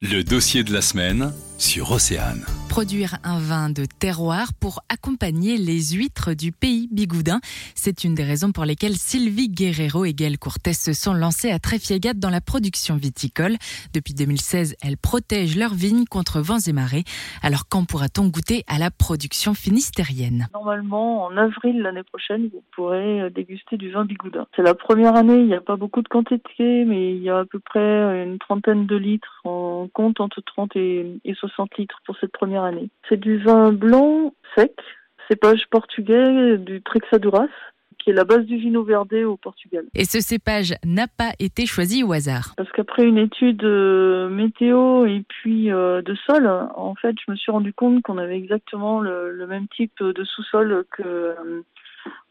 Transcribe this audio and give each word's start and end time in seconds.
Le 0.00 0.22
dossier 0.22 0.62
de 0.62 0.72
la 0.72 0.80
semaine 0.80 1.32
sur 1.58 1.90
Océane. 1.90 2.46
Produire 2.68 3.16
un 3.24 3.40
vin 3.40 3.70
de 3.70 3.84
terroir 3.86 4.48
pour 4.60 4.80
accompagner 4.88 5.56
les 5.56 5.96
huîtres 5.96 6.34
du 6.34 6.52
pays 6.52 6.88
bigoudin. 6.92 7.40
C'est 7.74 8.04
une 8.04 8.14
des 8.14 8.22
raisons 8.22 8.52
pour 8.52 8.64
lesquelles 8.64 8.94
Sylvie 8.94 9.48
Guerrero 9.48 10.04
et 10.04 10.12
Gaël 10.12 10.38
Courtès 10.38 10.74
se 10.74 10.92
sont 10.92 11.12
lancés 11.12 11.50
à 11.50 11.58
Tréfiegat 11.58 12.14
dans 12.14 12.30
la 12.30 12.40
production 12.40 12.96
viticole. 12.96 13.56
Depuis 13.94 14.14
2016, 14.14 14.76
elles 14.80 14.96
protègent 14.96 15.56
leurs 15.56 15.74
vignes 15.74 16.04
contre 16.04 16.40
vents 16.40 16.60
et 16.66 16.72
marées. 16.72 17.04
Alors 17.42 17.64
quand 17.68 17.84
pourra-t-on 17.84 18.28
goûter 18.28 18.62
à 18.68 18.78
la 18.78 18.90
production 18.90 19.54
finistérienne? 19.54 20.46
Normalement, 20.54 21.24
en 21.24 21.36
avril 21.36 21.82
l'année 21.82 22.04
prochaine, 22.04 22.48
vous 22.52 22.62
pourrez 22.76 23.22
euh, 23.22 23.30
déguster 23.30 23.76
du 23.76 23.90
vin 23.90 24.04
bigoudin. 24.04 24.46
C'est 24.54 24.62
la 24.62 24.74
première 24.74 25.16
année, 25.16 25.38
il 25.38 25.46
n'y 25.46 25.54
a 25.54 25.60
pas 25.60 25.76
beaucoup 25.76 26.02
de 26.02 26.08
quantité, 26.08 26.84
mais 26.84 27.16
il 27.16 27.22
y 27.22 27.30
a 27.30 27.40
à 27.40 27.44
peu 27.44 27.58
près 27.58 28.22
une 28.22 28.38
trentaine 28.38 28.86
de 28.86 28.96
litres 28.96 29.40
en 29.44 29.88
compte 29.92 30.20
entre 30.20 30.40
30 30.40 30.76
et, 30.76 31.20
60 31.38 31.76
litres 31.78 32.00
pour 32.04 32.16
cette 32.20 32.32
première 32.32 32.57
année. 32.64 32.90
C'est 33.08 33.18
du 33.18 33.38
vin 33.38 33.72
blanc 33.72 34.32
sec, 34.56 34.74
cépage 35.28 35.64
portugais 35.70 36.58
du 36.58 36.82
Trexaduras 36.82 37.48
qui 37.98 38.10
est 38.10 38.14
la 38.14 38.24
base 38.24 38.44
du 38.44 38.56
vino 38.56 38.82
verde 38.82 39.12
au 39.26 39.36
Portugal. 39.36 39.84
Et 39.94 40.04
ce 40.04 40.20
cépage 40.20 40.74
n'a 40.84 41.06
pas 41.06 41.32
été 41.38 41.66
choisi 41.66 42.02
au 42.02 42.12
hasard 42.12 42.54
Parce 42.56 42.70
qu'après 42.72 43.04
une 43.04 43.18
étude 43.18 43.64
euh, 43.64 44.28
météo 44.28 45.06
et 45.06 45.24
puis 45.28 45.72
euh, 45.72 46.00
de 46.02 46.14
sol, 46.26 46.46
en 46.76 46.94
fait, 46.94 47.16
je 47.26 47.30
me 47.30 47.36
suis 47.36 47.50
rendu 47.50 47.72
compte 47.72 48.02
qu'on 48.02 48.18
avait 48.18 48.36
exactement 48.36 49.00
le, 49.00 49.46
même 49.48 49.66
type 49.68 50.02
de 50.02 50.24
sous-sol 50.24 50.84
que 50.90 51.02
euh, 51.02 51.62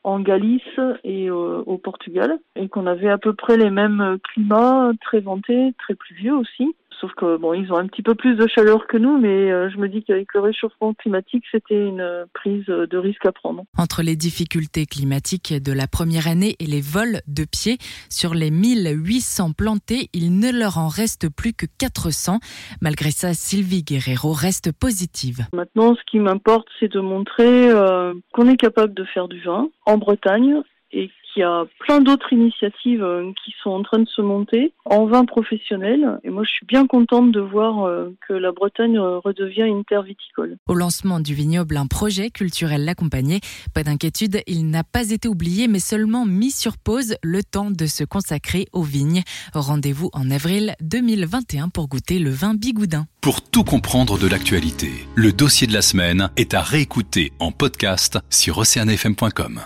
en 0.04 0.20
Galice 0.20 0.80
et 1.04 1.30
au 1.30 1.78
Portugal 1.78 2.40
et 2.56 2.70
qu'on 2.70 2.88
avait 2.88 3.10
à 3.10 3.18
peu 3.18 3.34
près 3.34 3.58
les 3.58 3.70
mêmes 3.70 4.18
climats, 4.24 4.92
très 5.02 5.20
ventés, 5.20 5.74
très 5.78 5.96
pluvieux 5.96 6.34
aussi. 6.34 6.74
Sauf 7.00 7.14
que 7.14 7.38
bon, 7.38 7.54
ils 7.54 7.72
ont 7.72 7.78
un 7.78 7.88
petit 7.88 8.02
peu 8.02 8.16
plus 8.16 8.36
de 8.36 8.48
chaleur 8.48 8.88
que 8.88 8.98
nous, 8.98 9.18
mais 9.18 9.52
euh, 9.52 9.70
je 9.70 9.78
me 9.78 9.88
dis 9.88 10.04
qu'avec 10.04 10.34
le 10.34 10.40
réchauffement 10.40 10.94
climatique, 10.94 11.44
c'était 11.52 11.88
une 11.88 12.02
euh, 12.02 12.26
prise 12.34 12.66
de 12.66 12.98
risque 12.98 13.26
à 13.26 13.32
prendre. 13.32 13.64
Entre 13.78 14.02
les 14.02 14.16
difficultés 14.16 14.86
climatiques 14.86 15.54
de 15.54 15.72
la 15.72 15.88
première 15.88 16.28
année 16.28 16.56
et 16.60 16.66
les 16.66 16.82
vols 16.82 17.22
de 17.28 17.46
pieds, 17.46 17.78
sur 18.10 18.34
les 18.34 18.50
1800 18.50 19.54
plantés, 19.54 20.10
il 20.14 20.40
ne 20.40 20.52
leur 20.52 20.78
en 20.78 20.88
reste 20.88 21.30
plus 21.30 21.54
que 21.54 21.66
400. 21.80 22.40
Malgré 22.82 23.12
ça, 23.12 23.34
Sylvie 23.34 23.84
Guerrero 23.84 24.32
reste 24.32 24.72
positive. 24.72 25.46
Maintenant, 25.54 25.96
ce 25.96 26.02
qui 26.10 26.20
m'importe, 26.20 26.68
c'est 26.80 26.92
de 26.92 27.00
montrer 27.00 27.70
euh, 27.70 28.14
qu'on 28.34 28.48
est 28.50 28.58
capable 28.58 28.94
de 28.94 29.04
faire 29.06 29.28
du 29.28 29.42
vin 29.42 29.70
en 29.86 29.98
Bretagne 29.98 30.62
et 30.92 31.10
qu'il 31.34 31.42
y 31.42 31.44
a 31.44 31.66
plein 31.80 32.02
d'autres 32.02 32.32
initiatives 32.32 33.04
euh, 33.04 33.32
qui 33.44 33.54
sont 33.62 33.72
en 33.72 33.84
train 33.84 34.00
de 34.00 34.08
se 34.08 34.22
monter 34.22 34.74
en 34.86 35.06
vin 35.06 35.26
professionnel. 35.26 36.20
Et 36.24 36.30
moi, 36.30 36.44
je 36.44 36.52
suis 36.52 36.66
bien 36.66 36.88
contente 36.88 37.32
de 37.32 37.40
voir 37.40 37.86
euh, 37.86 38.16
que 38.28 38.34
la 38.34 38.52
Bretagne 38.52 38.98
euh, 38.98 39.20
redevient 39.20 39.64
une 39.64 39.84
terre 39.84 40.04
viticole. 40.04 40.58
Au 40.68 40.74
lancement 40.74 41.20
du 41.20 41.34
vignoble, 41.34 41.78
un 41.78 41.88
projet 41.88 42.30
culturel 42.30 42.86
l'accompagnait. 42.86 43.42
Pas 43.74 43.84
d'inquiétude, 43.84 44.42
il 44.48 44.70
n'a 44.70 44.84
pas 44.84 45.12
été 45.12 45.28
oublié, 45.28 45.68
mais 45.68 45.80
seulement 45.80 46.26
mis 46.26 46.52
sur 46.52 46.78
pause 46.78 47.16
le 47.22 47.44
temps 47.44 47.72
de 47.72 47.86
se 47.86 48.04
consacrer 48.04 48.68
aux 48.74 48.84
vignes. 48.84 49.24
Rendez-vous 49.54 50.10
en 50.14 50.32
avril 50.32 50.76
2021 50.82 51.70
pour 51.70 51.88
goûter 51.88 52.20
le 52.20 52.30
vin 52.30 52.54
bigoudin. 52.54 53.06
Pour 53.22 53.42
tout 53.42 53.64
comprendre 53.64 54.18
de 54.18 54.28
l'actualité, 54.28 54.90
le 55.16 55.34
dossier 55.34 55.68
de 55.68 55.74
la 55.74 55.82
semaine 55.82 56.30
est 56.38 56.54
à 56.54 56.62
réécouter 56.62 57.34
en 57.40 57.52
podcast 57.52 58.20
sur 58.30 58.58
oceanfm.com. 58.58 59.60